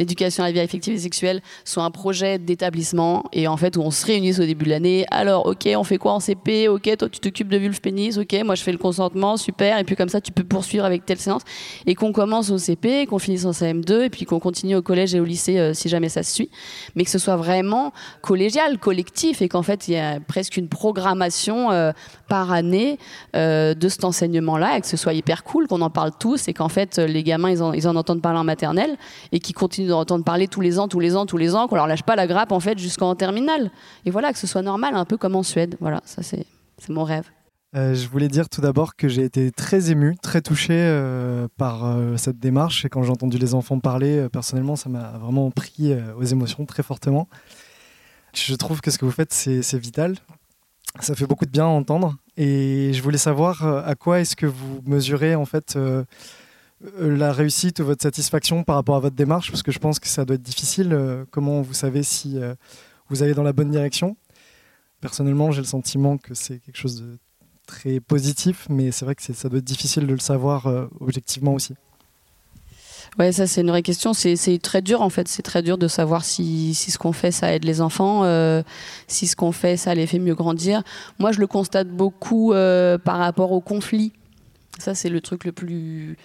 [0.02, 3.80] l'éducation à la vie affective et sexuelle soit un projet d'établissement et en fait où
[3.80, 5.06] on se réunisse au début de l'année.
[5.10, 8.18] Alors, ok, on fait quoi en CP Ok, toi tu t'occupes de vulve pénis?
[8.18, 9.78] Ok, moi je fais le consentement, super.
[9.78, 11.42] Et puis comme ça, tu peux poursuivre avec telle séance
[11.86, 15.14] et qu'on commence au CP, qu'on finisse en CM2 et puis qu'on continue au collège
[15.14, 16.50] et au lycée euh, si jamais ça se suit.
[16.96, 20.68] Mais que ce soit vraiment collégial, collectif et qu'en fait il y a presque une
[20.68, 21.92] programmation euh,
[22.28, 22.98] par année
[23.36, 26.54] euh, de cet enseignement-là et que ce soit hyper cool, qu'on en parle tous et
[26.54, 28.96] qu'en fait les gamins ils en, ils en entendent parler en maternelle
[29.30, 31.76] et qu'ils continuent d'entendre parler tous les ans, tous les ans, tous les ans, qu'on
[31.76, 33.70] leur lâche pas la grappe en fait jusqu'en terminale.
[34.04, 35.76] Et voilà, que ce soit normal, un peu comme en Suède.
[35.80, 36.46] Voilà, ça c'est
[36.88, 37.30] mon rêve.
[37.74, 41.86] Euh, je voulais dire tout d'abord que j'ai été très ému, très touché euh, par
[41.86, 42.84] euh, cette démarche.
[42.84, 46.82] Et quand j'ai entendu les enfants parler, personnellement, ça m'a vraiment pris aux émotions très
[46.82, 47.28] fortement.
[48.34, 50.16] Je trouve que ce que vous faites, c'est vital.
[51.00, 52.16] Ça fait beaucoup de bien à entendre.
[52.36, 55.78] Et je voulais savoir à quoi est-ce que vous mesurez en fait
[56.98, 60.08] la réussite ou votre satisfaction par rapport à votre démarche, parce que je pense que
[60.08, 60.96] ça doit être difficile.
[61.30, 62.38] comment vous savez si
[63.08, 64.16] vous allez dans la bonne direction
[65.00, 67.18] Personnellement, j'ai le sentiment que c'est quelque chose de
[67.66, 70.66] très positif, mais c'est vrai que ça doit être difficile de le savoir
[71.00, 71.74] objectivement aussi.
[73.18, 74.14] Ouais, ça c'est une vraie question.
[74.14, 75.28] C'est très dur en fait.
[75.28, 78.62] C'est très dur de savoir si, ce qu'on fait ça aide les enfants, euh,
[79.06, 80.82] si ce qu'on fait ça les fait mieux grandir.
[81.18, 84.12] Moi, je le constate beaucoup euh, par rapport au conflit
[84.82, 86.16] ça, c'est le truc le plus,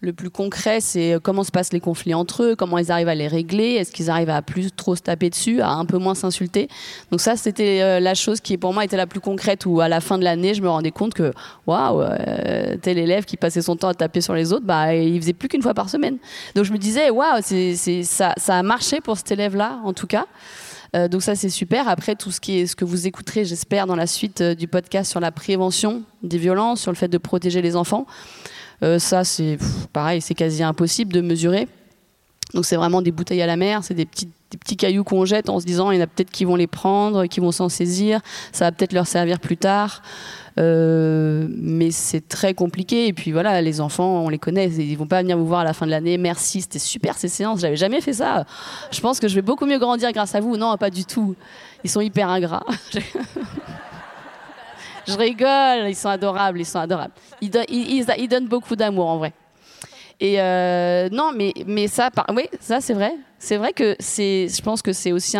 [0.00, 3.14] le plus concret, c'est comment se passent les conflits entre eux, comment ils arrivent à
[3.14, 6.14] les régler, est-ce qu'ils arrivent à plus trop se taper dessus, à un peu moins
[6.14, 6.68] s'insulter.
[7.10, 9.88] Donc ça, c'était euh, la chose qui, pour moi, était la plus concrète, où à
[9.88, 11.32] la fin de l'année, je me rendais compte que,
[11.66, 15.20] waouh, euh, tel élève qui passait son temps à taper sur les autres, bah, il
[15.20, 16.18] faisait plus qu'une fois par semaine.
[16.54, 20.26] Donc je me disais, waouh, ça a marché pour cet élève-là, en tout cas.
[20.94, 21.88] Euh, donc ça c'est super.
[21.88, 24.68] Après tout ce qui est ce que vous écouterez, j'espère dans la suite euh, du
[24.68, 28.06] podcast sur la prévention des violences, sur le fait de protéger les enfants.
[28.82, 29.58] Euh, ça c'est
[29.92, 31.68] pareil, c'est quasi impossible de mesurer.
[32.54, 35.24] Donc c'est vraiment des bouteilles à la mer, c'est des petits, des petits cailloux qu'on
[35.24, 37.50] jette en se disant il y en a peut-être qui vont les prendre, qui vont
[37.50, 38.20] s'en saisir,
[38.52, 40.02] ça va peut-être leur servir plus tard.
[40.58, 43.08] Euh, mais c'est très compliqué.
[43.08, 44.68] Et puis voilà, les enfants, on les connaît.
[44.68, 46.18] Ils vont pas venir vous voir à la fin de l'année.
[46.18, 47.60] Merci, c'était super ces séances.
[47.60, 48.44] J'avais jamais fait ça.
[48.90, 50.56] Je pense que je vais beaucoup mieux grandir grâce à vous.
[50.56, 51.34] Non, pas du tout.
[51.82, 52.64] Ils sont hyper ingrats.
[55.08, 55.88] je rigole.
[55.88, 56.60] Ils sont adorables.
[56.60, 57.14] Ils sont adorables.
[57.40, 59.32] Ils, donnent beaucoup d'amour en vrai.
[60.20, 63.14] Et euh, non, mais, ça, oui, ça c'est vrai.
[63.38, 65.36] C'est vrai que je pense que c'est aussi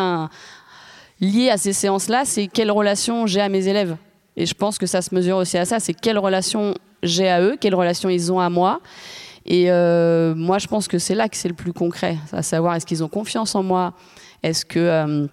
[1.20, 3.96] lié à ces séances-là, c'est quelle relation j'ai à mes élèves.
[4.36, 7.40] Et je pense que ça se mesure aussi à ça, c'est quelle relation j'ai à
[7.40, 8.80] eux, quelle relation ils ont à moi.
[9.46, 12.74] Et euh, moi, je pense que c'est là que c'est le plus concret, à savoir
[12.74, 13.92] est-ce qu'ils ont confiance en moi,
[14.42, 15.26] est-ce que euh,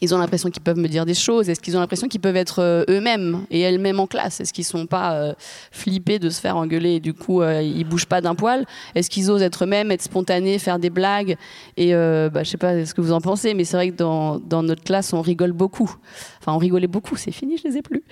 [0.00, 2.36] ils ont l'impression qu'ils peuvent me dire des choses Est-ce qu'ils ont l'impression qu'ils peuvent
[2.36, 4.40] être euh, eux-mêmes et elles-mêmes en classe?
[4.40, 5.34] Est-ce qu'ils sont pas euh,
[5.70, 8.66] flippés de se faire engueuler et du coup euh, ils bougent pas d'un poil?
[8.94, 11.36] Est-ce qu'ils osent être eux-mêmes, être spontanés, faire des blagues?
[11.76, 14.62] Et bah, je sais pas ce que vous en pensez, mais c'est vrai que dans,
[14.62, 15.94] notre classe on rigole beaucoup.
[16.40, 18.02] Enfin on rigolait beaucoup, c'est fini, je les ai plus.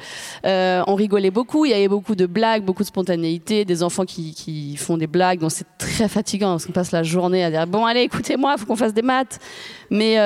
[0.45, 4.77] on rigolait beaucoup, il y avait beaucoup de blagues, beaucoup de spontanéité, des enfants qui,
[4.77, 7.85] font des blagues, donc c'est très fatigant parce qu'on passe la journée à dire bon
[7.85, 9.38] allez écoutez-moi, faut qu'on fasse des maths.
[9.90, 10.16] Mais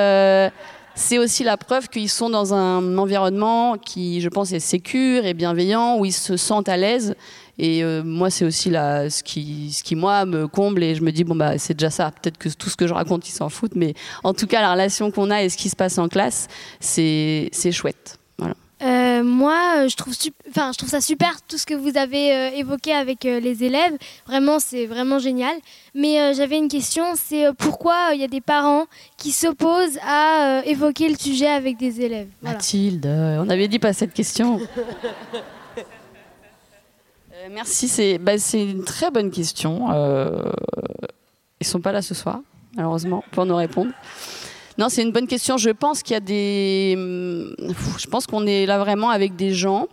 [0.97, 5.35] c'est aussi la preuve qu'ils sont dans un environnement qui, je pense, est sécure et
[5.35, 7.15] bienveillant, où ils se sentent à l'aise.
[7.59, 10.83] Et euh, moi, c'est aussi là, ce, qui, ce qui, moi, me comble.
[10.83, 12.09] Et je me dis, bon, bah, c'est déjà ça.
[12.11, 13.75] Peut-être que tout ce que je raconte, ils s'en foutent.
[13.75, 16.47] Mais en tout cas, la relation qu'on a et ce qui se passe en classe,
[16.79, 18.16] c'est chouette.
[19.17, 20.13] Euh, moi, je trouve,
[20.49, 23.63] enfin, je trouve ça super tout ce que vous avez euh, évoqué avec euh, les
[23.63, 23.93] élèves.
[24.25, 25.55] Vraiment, c'est vraiment génial.
[25.95, 28.85] Mais j'avais une question, c'est pourquoi il y a des parents
[29.17, 32.27] qui s'opposent à évoquer le sujet avec des élèves?
[32.43, 34.59] Mathilde, on avait dit pas cette question.
[37.49, 39.87] merci, bah, c'est une très bonne question.
[41.59, 42.41] ils sont pas là ce soir,
[42.75, 43.91] malheureusement, pour nous répondre.
[44.77, 45.57] Non, c'est une bonne question.
[45.57, 46.93] Je pense qu'il y a des.
[46.95, 47.55] Hum,
[47.97, 49.87] je pense qu'on est là vraiment avec des gens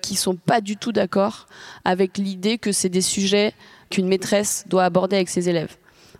[0.00, 1.46] qui sont pas du tout d'accord
[1.84, 3.52] avec l'idée que c'est des sujets
[3.90, 5.76] qu'une maîtresse doit aborder avec ses élèves.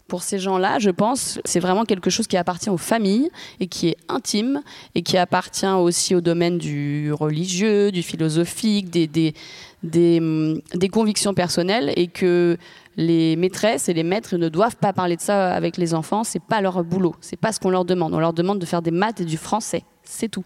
[0.08, 3.88] Pour ces gens-là, je pense, c'est vraiment quelque chose qui appartient aux familles et qui
[3.88, 4.62] est intime
[4.94, 9.34] et qui appartient aussi au domaine du religieux, du philosophique, des, des,
[9.82, 12.56] des, hum, des convictions personnelles et que
[12.96, 16.22] les maîtresses et les maîtres ne doivent pas parler de ça avec les enfants.
[16.22, 17.16] C'est pas leur boulot.
[17.20, 18.14] C'est pas ce qu'on leur demande.
[18.14, 19.82] On leur demande de faire des maths et du français.
[20.04, 20.44] C'est tout.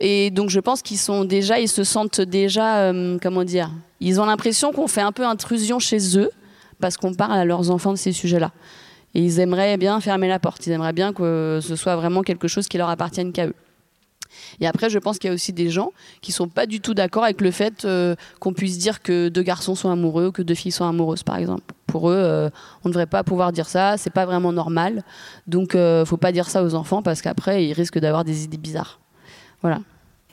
[0.00, 4.20] Et donc je pense qu'ils sont déjà, ils se sentent déjà, euh, comment dire, ils
[4.20, 6.30] ont l'impression qu'on fait un peu intrusion chez eux
[6.82, 8.50] parce qu'on parle à leurs enfants de ces sujets-là.
[9.14, 10.66] Et ils aimeraient bien fermer la porte.
[10.66, 13.54] Ils aimeraient bien que ce soit vraiment quelque chose qui leur appartienne qu'à eux.
[14.60, 15.92] Et après, je pense qu'il y a aussi des gens
[16.22, 19.42] qui sont pas du tout d'accord avec le fait euh, qu'on puisse dire que deux
[19.42, 21.74] garçons sont amoureux, que deux filles sont amoureuses, par exemple.
[21.86, 22.48] Pour eux, euh,
[22.84, 25.04] on ne devrait pas pouvoir dire ça, c'est pas vraiment normal.
[25.46, 28.56] Donc, euh, faut pas dire ça aux enfants parce qu'après, ils risquent d'avoir des idées
[28.56, 28.98] bizarres.
[29.60, 29.80] Voilà.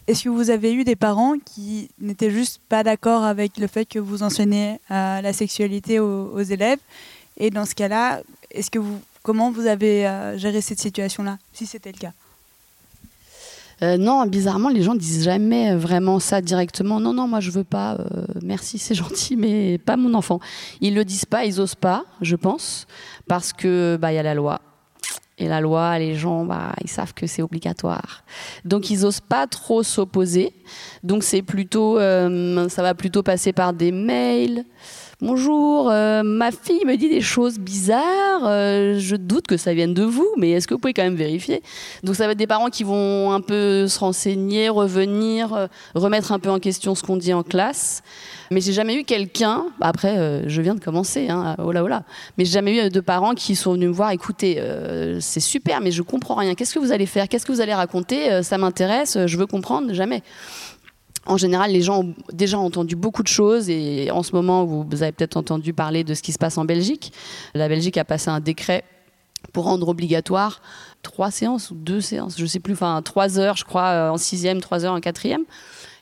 [0.09, 3.85] Est-ce que vous avez eu des parents qui n'étaient juste pas d'accord avec le fait
[3.85, 6.79] que vous enseignez la sexualité aux, élèves?
[7.37, 8.21] Et dans ce cas-là,
[9.21, 12.13] comment vous avez géré cette situation-là, si c'était le cas?
[13.83, 16.99] Euh, non, bizarrement, les gens disent jamais vraiment ça directement.
[16.99, 17.93] Non, non, moi je veux pas.
[17.93, 20.39] Euh, merci, c'est gentil, mais pas mon enfant.
[20.81, 22.87] Ils le disent pas, ils osent pas, je pense,
[23.27, 24.59] parce que bah y a la loi.
[25.39, 28.23] Et la loi, les gens, bah, ils savent que c'est obligatoire.
[28.65, 30.53] Donc, ils osent pas trop s'opposer.
[31.01, 34.65] Donc, c'est plutôt, euh, ça va plutôt passer par des mails,
[35.21, 38.45] Bonjour, euh, ma fille me dit des choses bizarres.
[38.45, 41.15] euh, je doute que ça vienne de vous, mais est-ce que vous pouvez quand même
[41.17, 41.61] vérifier
[42.03, 46.31] Donc ça va être des parents qui vont un peu se renseigner, revenir, euh, remettre
[46.31, 48.01] un peu en question ce qu'on dit en classe.
[48.49, 49.65] Mais j'ai jamais eu quelqu'un.
[49.77, 51.27] bah après, euh, je viens de commencer.
[51.27, 52.03] Hein, oh là, oh là.
[52.37, 54.11] Mais j'ai jamais eu de parents qui sont venus me voir.
[54.11, 56.55] Écoutez, euh, c'est super, mais je comprends rien.
[56.55, 59.17] Qu'est-ce que vous allez faire Qu'est-ce que vous allez raconter Euh, Ça m'intéresse.
[59.17, 59.93] euh, Je veux comprendre.
[59.93, 60.23] Jamais.
[61.25, 64.85] En général, les gens ont déjà entendu beaucoup de choses et en ce moment, vous,
[65.03, 67.11] avez peut-être entendu parler de ce qui se passe en Belgique.
[67.53, 68.83] La Belgique a passé un décret
[69.53, 70.61] pour rendre obligatoire
[71.01, 74.17] trois séances ou deux séances, je sais plus, enfin trois heures, je crois, euh, en
[74.17, 75.43] sixième, trois heures en quatrième.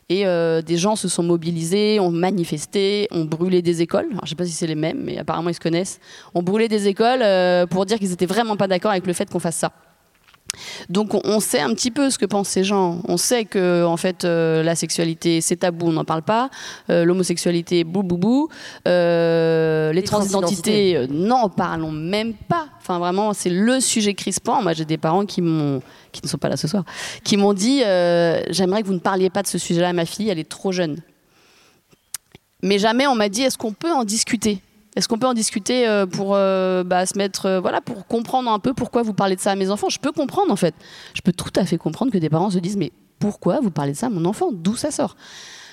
[0.10, 4.08] Et euh, des gens se sont mobilisés, ont manifesté, ont brûlé des écoles.
[4.12, 6.00] Alors, je ne sais pas si c'est les mêmes, mais apparemment ils se connaissent.
[6.34, 9.30] Ont brûlé des écoles euh, pour dire qu'ils n'étaient vraiment pas d'accord avec le fait
[9.30, 9.74] qu'on fasse ça.
[10.90, 13.02] Donc on, sait un petit peu ce que pensent ces gens.
[13.08, 16.50] On sait que en fait euh, la sexualité c'est tabou, on n'en parle pas.
[16.90, 18.50] Euh, L'homosexualité bou bou bou.
[18.88, 22.68] Euh, les, Les transidentités, n'en parlons même pas.
[22.80, 24.62] Enfin vraiment c'est le sujet crispant.
[24.62, 26.84] Moi j'ai des parents qui m'ont qui ne sont pas là ce soir,
[27.24, 27.80] qui m'ont dit
[28.50, 30.72] j'aimerais que vous ne parliez pas de ce sujet-là à ma fille, elle est trop
[30.72, 30.98] jeune.
[32.64, 34.62] Mais jamais on m'a dit est-ce qu'on peut en discuter?
[34.98, 38.52] Est-ce qu'on peut en discuter euh, pour euh, bah, se mettre, euh, voilà, pour comprendre
[38.52, 39.90] un peu pourquoi vous parlez de ça à mes enfants?
[39.90, 40.74] Je peux comprendre en fait.
[41.14, 43.92] Je peux tout à fait comprendre que des parents se disent mais pourquoi vous parlez
[43.92, 44.50] de ça à mon enfant?
[44.52, 45.16] D'où ça sort?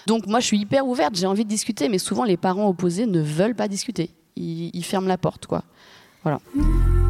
[0.06, 3.06] Donc moi je suis hyper ouverte, j'ai envie de discuter, mais souvent les parents opposés
[3.06, 4.10] ne veulent pas discuter.
[4.36, 5.62] Ils, ils ferment la porte quoi.
[6.22, 6.38] Voilà.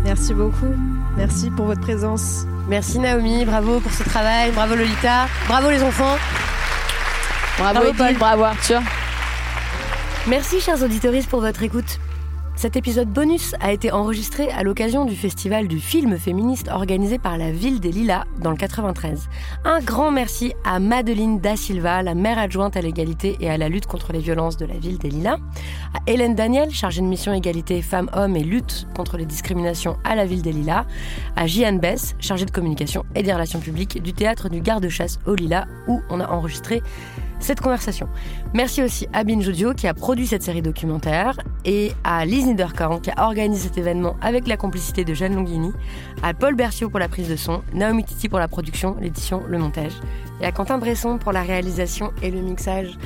[0.05, 0.73] Merci beaucoup.
[1.17, 2.45] Merci pour votre présence.
[2.69, 6.17] Merci Naomi, bravo pour ce travail, bravo Lolita, bravo les enfants.
[7.59, 8.83] Bravo, Bravo, Edith, bravo Arthur.
[10.27, 11.99] Merci chers auditeurs pour votre écoute.
[12.57, 17.37] Cet épisode bonus a été enregistré à l'occasion du festival du film féministe organisé par
[17.37, 19.29] la ville des Lilas dans le 93.
[19.67, 23.69] Un grand merci à Madeleine Da Silva, la maire adjointe à l'égalité et à la
[23.69, 25.37] lutte contre les violences de la ville des Lilas,
[25.93, 30.25] à Hélène Daniel, chargée de mission égalité femmes-hommes et lutte contre les discriminations à la
[30.25, 30.87] ville des Lilas,
[31.37, 35.35] à Jeanne Bess, chargée de communication et des relations publiques du théâtre du Garde-Chasse au
[35.35, 36.83] Lilas où on a enregistré
[37.45, 38.09] cette conversation.
[38.55, 43.01] Merci aussi à Binge Audio qui a produit cette série documentaire et à Lise Niederkorn
[43.01, 45.73] qui a organisé cet événement avec la complicité de Jeanne Longhini,
[46.23, 49.59] à Paul Berciot pour la prise de son, Naomi Titi pour la production, l'édition, le
[49.59, 49.93] montage
[50.41, 52.99] et à Quentin Bresson pour la réalisation et le mixage.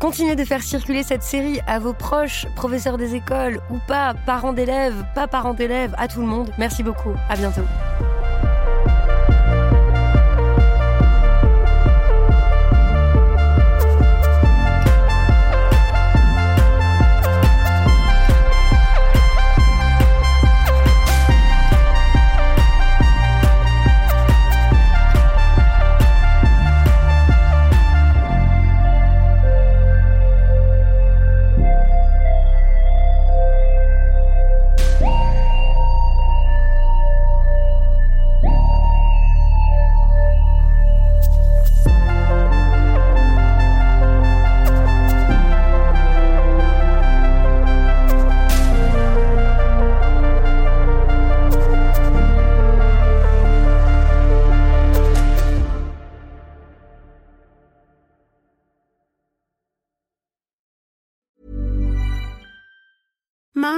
[0.00, 4.52] Continuez de faire circuler cette série à vos proches, professeurs des écoles ou pas, parents
[4.52, 6.50] d'élèves, pas parents d'élèves, à tout le monde.
[6.58, 7.12] Merci beaucoup.
[7.28, 7.62] À bientôt.